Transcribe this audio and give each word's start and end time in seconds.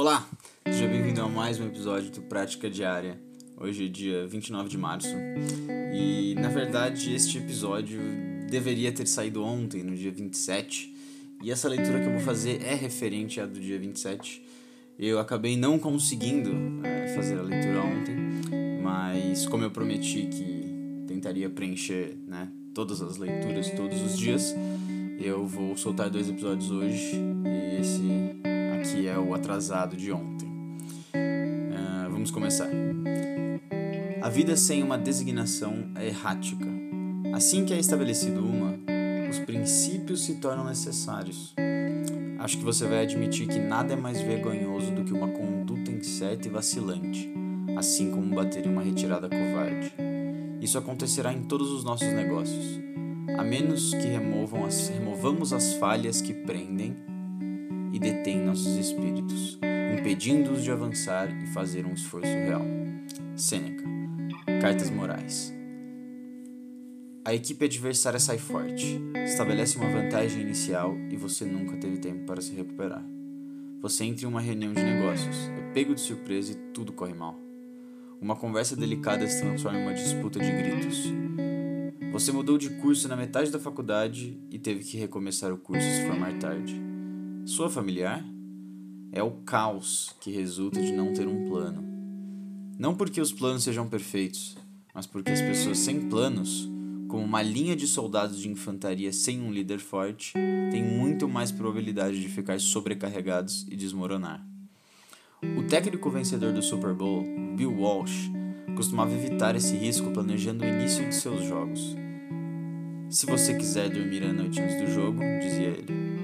Olá, 0.00 0.26
seja 0.64 0.88
bem-vindo 0.88 1.20
a 1.20 1.28
mais 1.28 1.60
um 1.60 1.66
episódio 1.66 2.10
do 2.10 2.22
Prática 2.22 2.70
Diária. 2.70 3.20
Hoje 3.58 3.84
é 3.84 3.88
dia 3.90 4.26
29 4.26 4.66
de 4.66 4.78
março 4.78 5.14
e, 5.92 6.34
na 6.36 6.48
verdade, 6.48 7.14
este 7.14 7.36
episódio 7.36 8.00
deveria 8.48 8.90
ter 8.92 9.06
saído 9.06 9.44
ontem, 9.44 9.82
no 9.82 9.94
dia 9.94 10.10
27, 10.10 10.96
e 11.42 11.50
essa 11.50 11.68
leitura 11.68 12.00
que 12.00 12.06
eu 12.06 12.12
vou 12.12 12.20
fazer 12.22 12.62
é 12.64 12.74
referente 12.74 13.42
à 13.42 13.44
do 13.44 13.60
dia 13.60 13.78
27. 13.78 14.42
Eu 14.98 15.18
acabei 15.18 15.54
não 15.54 15.78
conseguindo 15.78 16.50
é, 16.82 17.08
fazer 17.14 17.38
a 17.38 17.42
leitura 17.42 17.82
ontem, 17.82 18.16
mas 18.82 19.46
como 19.46 19.64
eu 19.64 19.70
prometi 19.70 20.28
que 20.28 21.04
tentaria 21.08 21.50
preencher 21.50 22.16
né, 22.26 22.48
todas 22.72 23.02
as 23.02 23.18
leituras 23.18 23.68
todos 23.72 24.00
os 24.00 24.16
dias, 24.16 24.54
eu 25.18 25.46
vou 25.46 25.76
soltar 25.76 26.08
dois 26.08 26.26
episódios 26.26 26.70
hoje 26.70 27.16
e 27.44 27.80
esse 27.82 28.39
que 28.82 29.06
é 29.06 29.18
o 29.18 29.34
atrasado 29.34 29.96
de 29.96 30.10
ontem. 30.10 30.48
Uh, 30.48 32.10
vamos 32.10 32.30
começar. 32.30 32.68
A 34.22 34.28
vida 34.28 34.56
sem 34.56 34.82
uma 34.82 34.96
designação 34.96 35.90
é 35.94 36.06
errática. 36.06 36.66
Assim 37.34 37.64
que 37.64 37.74
é 37.74 37.78
estabelecido 37.78 38.40
uma, 38.44 38.78
os 39.28 39.38
princípios 39.40 40.24
se 40.24 40.36
tornam 40.36 40.64
necessários. 40.64 41.54
Acho 42.38 42.58
que 42.58 42.64
você 42.64 42.86
vai 42.86 43.02
admitir 43.02 43.46
que 43.46 43.58
nada 43.58 43.92
é 43.92 43.96
mais 43.96 44.20
vergonhoso 44.20 44.90
do 44.92 45.04
que 45.04 45.12
uma 45.12 45.28
conduta 45.28 45.90
incerta 45.90 46.48
e 46.48 46.50
vacilante, 46.50 47.30
assim 47.76 48.10
como 48.10 48.34
bater 48.34 48.66
em 48.66 48.70
uma 48.70 48.82
retirada 48.82 49.28
covarde. 49.28 49.92
Isso 50.60 50.78
acontecerá 50.78 51.32
em 51.32 51.42
todos 51.42 51.70
os 51.70 51.84
nossos 51.84 52.08
negócios, 52.12 52.80
a 53.38 53.44
menos 53.44 53.90
que 53.90 54.06
removam 54.06 54.64
as, 54.64 54.88
removamos 54.88 55.52
as 55.52 55.74
falhas 55.74 56.20
que 56.20 56.32
prendem 56.32 56.96
e 57.92 57.98
detém 57.98 58.38
nossos 58.38 58.76
espíritos, 58.76 59.58
impedindo-os 59.98 60.62
de 60.62 60.70
avançar 60.70 61.30
e 61.42 61.46
fazer 61.46 61.86
um 61.86 61.92
esforço 61.92 62.28
real. 62.28 62.62
Sêneca, 63.36 63.84
Cartas 64.60 64.90
Morais. 64.90 65.54
A 67.24 67.34
equipe 67.34 67.64
adversária 67.64 68.18
sai 68.18 68.38
forte, 68.38 69.00
estabelece 69.24 69.76
uma 69.76 69.90
vantagem 69.90 70.42
inicial 70.42 70.96
e 71.10 71.16
você 71.16 71.44
nunca 71.44 71.76
teve 71.76 71.98
tempo 71.98 72.24
para 72.24 72.40
se 72.40 72.52
recuperar. 72.52 73.04
Você 73.80 74.04
entra 74.04 74.24
em 74.24 74.28
uma 74.28 74.40
reunião 74.40 74.72
de 74.72 74.82
negócios, 74.82 75.36
é 75.58 75.72
pego 75.72 75.94
de 75.94 76.00
surpresa 76.00 76.52
e 76.52 76.54
tudo 76.72 76.92
corre 76.92 77.14
mal. 77.14 77.38
Uma 78.20 78.36
conversa 78.36 78.76
delicada 78.76 79.26
se 79.26 79.40
transforma 79.40 79.78
em 79.78 79.82
uma 79.82 79.94
disputa 79.94 80.38
de 80.38 80.50
gritos. 80.50 81.04
Você 82.12 82.32
mudou 82.32 82.58
de 82.58 82.68
curso 82.70 83.08
na 83.08 83.16
metade 83.16 83.50
da 83.50 83.58
faculdade 83.58 84.38
e 84.50 84.58
teve 84.58 84.84
que 84.84 84.98
recomeçar 84.98 85.52
o 85.52 85.58
curso 85.58 85.86
se 85.86 86.06
formar 86.06 86.38
tarde. 86.38 86.89
Sua 87.44 87.70
familiar 87.70 88.24
é 89.12 89.22
o 89.22 89.30
caos 89.30 90.14
que 90.20 90.30
resulta 90.30 90.80
de 90.80 90.92
não 90.92 91.12
ter 91.12 91.26
um 91.26 91.48
plano. 91.48 91.82
Não 92.78 92.94
porque 92.94 93.20
os 93.20 93.32
planos 93.32 93.64
sejam 93.64 93.88
perfeitos, 93.88 94.56
mas 94.94 95.06
porque 95.06 95.30
as 95.30 95.40
pessoas 95.40 95.78
sem 95.78 96.08
planos, 96.08 96.68
como 97.08 97.24
uma 97.24 97.42
linha 97.42 97.74
de 97.74 97.86
soldados 97.86 98.38
de 98.38 98.48
infantaria 98.48 99.12
sem 99.12 99.40
um 99.40 99.52
líder 99.52 99.78
forte, 99.78 100.32
têm 100.70 100.84
muito 100.84 101.28
mais 101.28 101.50
probabilidade 101.50 102.20
de 102.20 102.28
ficar 102.28 102.60
sobrecarregados 102.60 103.66
e 103.68 103.76
desmoronar. 103.76 104.46
O 105.56 105.62
técnico 105.64 106.10
vencedor 106.10 106.52
do 106.52 106.62
Super 106.62 106.94
Bowl, 106.94 107.24
Bill 107.56 107.72
Walsh, 107.72 108.30
costumava 108.76 109.12
evitar 109.12 109.56
esse 109.56 109.74
risco 109.76 110.10
planejando 110.10 110.64
o 110.64 110.68
início 110.68 111.08
de 111.08 111.14
seus 111.14 111.44
jogos. 111.44 111.96
Se 113.08 113.26
você 113.26 113.54
quiser 113.54 113.90
dormir 113.90 114.22
a 114.22 114.32
noite 114.32 114.60
antes 114.60 114.80
do 114.80 114.94
jogo, 114.94 115.18
dizia 115.40 115.68
ele, 115.68 116.19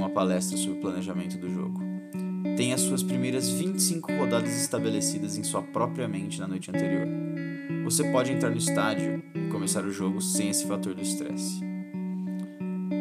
uma 0.00 0.10
palestra 0.10 0.56
sobre 0.56 0.80
planejamento 0.80 1.36
do 1.36 1.48
jogo. 1.48 1.80
Tem 2.56 2.72
as 2.72 2.80
suas 2.80 3.02
primeiras 3.02 3.48
25 3.48 4.12
rodadas 4.12 4.54
estabelecidas 4.60 5.36
em 5.36 5.42
sua 5.42 5.62
própria 5.62 6.08
mente 6.08 6.40
na 6.40 6.48
noite 6.48 6.70
anterior. 6.70 7.06
Você 7.84 8.04
pode 8.10 8.32
entrar 8.32 8.50
no 8.50 8.56
estádio 8.56 9.22
e 9.34 9.50
começar 9.50 9.84
o 9.84 9.92
jogo 9.92 10.20
sem 10.20 10.48
esse 10.48 10.66
fator 10.66 10.94
do 10.94 11.02
estresse. 11.02 11.60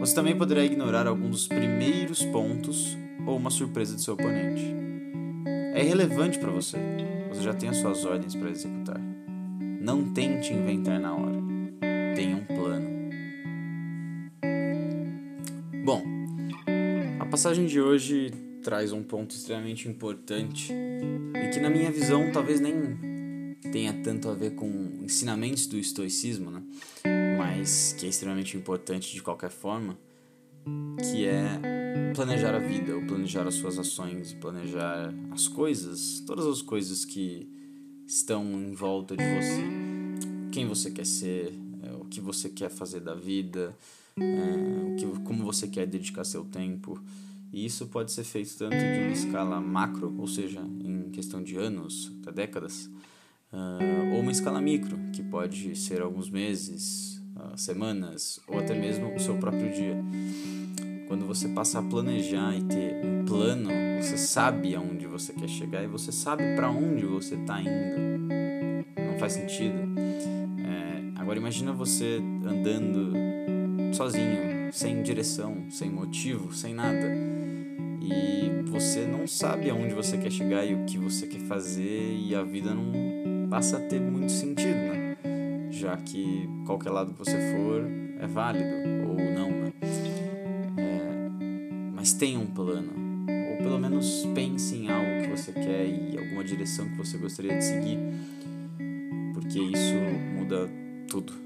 Você 0.00 0.14
também 0.14 0.36
poderá 0.36 0.64
ignorar 0.64 1.06
algum 1.06 1.28
dos 1.28 1.46
primeiros 1.46 2.22
pontos 2.24 2.96
ou 3.26 3.36
uma 3.36 3.50
surpresa 3.50 3.94
de 3.94 4.02
seu 4.02 4.14
oponente. 4.14 4.74
É 5.74 5.84
irrelevante 5.84 6.38
para 6.38 6.50
você, 6.50 6.78
você 7.28 7.42
já 7.42 7.52
tem 7.52 7.68
as 7.68 7.76
suas 7.76 8.04
ordens 8.04 8.34
para 8.34 8.50
executar. 8.50 9.00
Não 9.80 10.12
tente 10.12 10.52
inventar 10.52 10.98
na 10.98 11.14
hora. 11.14 11.42
Tenha 12.14 12.36
um 12.36 12.44
plano. 12.44 12.96
Bom, 15.84 16.02
a 17.26 17.28
passagem 17.28 17.66
de 17.66 17.80
hoje 17.80 18.30
traz 18.62 18.92
um 18.92 19.02
ponto 19.02 19.34
extremamente 19.34 19.88
importante 19.88 20.72
e 20.72 21.48
que, 21.48 21.58
na 21.58 21.68
minha 21.68 21.90
visão, 21.90 22.30
talvez 22.30 22.60
nem 22.60 23.56
tenha 23.72 23.92
tanto 23.92 24.28
a 24.28 24.34
ver 24.34 24.54
com 24.54 24.68
ensinamentos 25.02 25.66
do 25.66 25.76
estoicismo, 25.76 26.52
né? 26.52 26.62
mas 27.36 27.94
que 27.98 28.06
é 28.06 28.08
extremamente 28.08 28.56
importante 28.56 29.12
de 29.12 29.20
qualquer 29.20 29.50
forma, 29.50 29.98
que 31.10 31.26
é 31.26 31.60
planejar 32.14 32.54
a 32.54 32.60
vida, 32.60 32.94
ou 32.94 33.02
planejar 33.04 33.44
as 33.44 33.54
suas 33.54 33.76
ações, 33.76 34.32
planejar 34.34 35.12
as 35.32 35.48
coisas, 35.48 36.22
todas 36.24 36.46
as 36.46 36.62
coisas 36.62 37.04
que 37.04 37.50
estão 38.06 38.44
em 38.52 38.72
volta 38.72 39.16
de 39.16 39.24
você. 39.24 39.64
Quem 40.52 40.64
você 40.68 40.92
quer 40.92 41.06
ser, 41.06 41.52
é, 41.82 41.92
o 41.92 42.04
que 42.04 42.20
você 42.20 42.48
quer 42.48 42.70
fazer 42.70 43.00
da 43.00 43.14
vida, 43.16 43.76
é, 44.18 44.96
que, 44.96 45.06
como 45.20 45.44
você 45.44 45.68
quer 45.68 45.86
dedicar 45.86 46.24
seu 46.24 46.44
tempo. 46.44 47.02
E 47.52 47.64
isso 47.64 47.86
pode 47.86 48.12
ser 48.12 48.24
feito 48.24 48.56
tanto 48.58 48.76
de 48.76 49.00
uma 49.00 49.12
escala 49.12 49.60
macro, 49.60 50.14
ou 50.18 50.26
seja, 50.26 50.60
em 50.60 51.10
questão 51.10 51.42
de 51.42 51.56
anos, 51.56 52.12
até 52.20 52.32
décadas, 52.32 52.90
uh, 53.52 54.14
ou 54.14 54.20
uma 54.20 54.32
escala 54.32 54.60
micro, 54.60 54.98
que 55.12 55.22
pode 55.22 55.76
ser 55.76 56.02
alguns 56.02 56.28
meses, 56.28 57.22
uh, 57.36 57.56
semanas, 57.56 58.40
ou 58.48 58.58
até 58.58 58.78
mesmo 58.78 59.14
o 59.14 59.20
seu 59.20 59.36
próprio 59.36 59.72
dia. 59.72 59.96
Quando 61.08 61.24
você 61.24 61.48
passa 61.48 61.78
a 61.78 61.82
planejar 61.82 62.56
e 62.56 62.62
ter 62.64 63.04
um 63.04 63.24
plano, 63.24 63.70
você 64.00 64.18
sabe 64.18 64.74
aonde 64.74 65.06
você 65.06 65.32
quer 65.32 65.48
chegar 65.48 65.84
e 65.84 65.86
você 65.86 66.10
sabe 66.10 66.56
para 66.56 66.68
onde 66.70 67.06
você 67.06 67.36
está 67.36 67.60
indo. 67.60 68.26
Não 68.98 69.18
faz 69.18 69.34
sentido. 69.34 69.78
É, 70.58 71.20
agora 71.20 71.38
imagina 71.38 71.72
você 71.72 72.20
andando 72.44 73.35
sozinho, 73.92 74.72
sem 74.72 75.02
direção, 75.02 75.70
sem 75.70 75.90
motivo, 75.90 76.52
sem 76.52 76.74
nada. 76.74 77.10
E 78.00 78.62
você 78.70 79.06
não 79.06 79.26
sabe 79.26 79.70
aonde 79.70 79.94
você 79.94 80.16
quer 80.16 80.30
chegar 80.30 80.64
e 80.64 80.74
o 80.74 80.84
que 80.84 80.98
você 80.98 81.26
quer 81.26 81.40
fazer, 81.40 82.14
e 82.14 82.34
a 82.34 82.42
vida 82.42 82.74
não 82.74 83.48
passa 83.48 83.78
a 83.78 83.80
ter 83.80 84.00
muito 84.00 84.30
sentido, 84.30 84.76
né? 84.76 85.16
Já 85.70 85.96
que 85.96 86.48
qualquer 86.64 86.90
lado 86.90 87.12
que 87.12 87.18
você 87.18 87.36
for 87.52 87.84
é 88.20 88.26
válido 88.26 88.64
ou 89.08 89.16
não, 89.16 89.50
né? 89.50 89.72
É, 90.76 91.92
mas 91.94 92.12
tenha 92.12 92.38
um 92.38 92.46
plano, 92.46 92.92
ou 93.50 93.56
pelo 93.58 93.78
menos 93.78 94.26
pense 94.34 94.76
em 94.76 94.90
algo 94.90 95.22
que 95.22 95.28
você 95.28 95.52
quer 95.52 95.86
e 95.86 96.18
alguma 96.18 96.44
direção 96.44 96.88
que 96.88 96.96
você 96.96 97.18
gostaria 97.18 97.56
de 97.56 97.64
seguir, 97.64 97.98
porque 99.34 99.58
isso 99.58 99.94
muda 100.38 100.68
tudo 101.08 101.45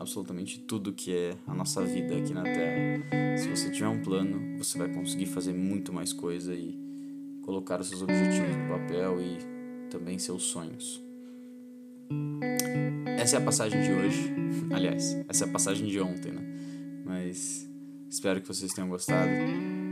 absolutamente 0.00 0.58
tudo 0.60 0.92
que 0.92 1.14
é 1.14 1.36
a 1.46 1.54
nossa 1.54 1.84
vida 1.84 2.16
aqui 2.16 2.32
na 2.32 2.42
Terra. 2.42 3.36
Se 3.36 3.48
você 3.48 3.70
tiver 3.70 3.88
um 3.88 4.02
plano, 4.02 4.58
você 4.58 4.78
vai 4.78 4.88
conseguir 4.92 5.26
fazer 5.26 5.52
muito 5.52 5.92
mais 5.92 6.12
coisa 6.12 6.54
e 6.54 6.78
colocar 7.42 7.80
os 7.80 7.88
seus 7.88 8.02
objetivos 8.02 8.56
no 8.56 8.68
papel 8.68 9.20
e 9.20 9.38
também 9.90 10.18
seus 10.18 10.44
sonhos. 10.44 11.02
Essa 13.18 13.36
é 13.36 13.38
a 13.38 13.44
passagem 13.44 13.82
de 13.82 13.92
hoje. 13.92 14.34
Aliás, 14.72 15.16
essa 15.28 15.44
é 15.44 15.48
a 15.48 15.52
passagem 15.52 15.86
de 15.86 16.00
ontem, 16.00 16.32
né? 16.32 16.42
Mas 17.04 17.68
espero 18.08 18.40
que 18.40 18.48
vocês 18.48 18.72
tenham 18.72 18.88
gostado. 18.88 19.30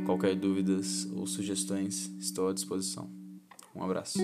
Qualquer 0.07 0.35
dúvidas 0.35 1.07
ou 1.15 1.27
sugestões, 1.27 2.11
estou 2.19 2.49
à 2.49 2.55
disposição. 2.55 3.11
Um 3.75 3.85
abraço. 3.85 4.19